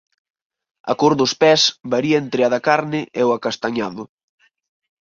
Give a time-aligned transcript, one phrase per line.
[0.93, 1.61] A cor dos pes
[1.93, 4.03] varía entre a da carne e o acastañado.